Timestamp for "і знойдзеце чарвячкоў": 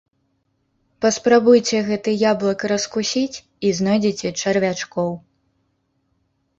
3.69-5.11